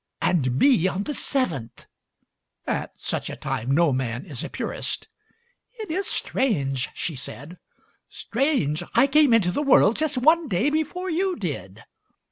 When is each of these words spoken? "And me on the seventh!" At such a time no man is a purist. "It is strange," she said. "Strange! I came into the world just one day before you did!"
"And 0.19 0.55
me 0.57 0.87
on 0.87 1.03
the 1.03 1.13
seventh!" 1.13 1.85
At 2.65 2.93
such 2.99 3.29
a 3.29 3.35
time 3.35 3.69
no 3.69 3.93
man 3.93 4.25
is 4.25 4.43
a 4.43 4.49
purist. 4.49 5.07
"It 5.73 5.91
is 5.91 6.07
strange," 6.07 6.89
she 6.95 7.15
said. 7.15 7.59
"Strange! 8.09 8.81
I 8.95 9.05
came 9.05 9.31
into 9.31 9.51
the 9.51 9.61
world 9.61 9.97
just 9.97 10.17
one 10.17 10.47
day 10.47 10.71
before 10.71 11.11
you 11.11 11.35
did!" 11.35 11.83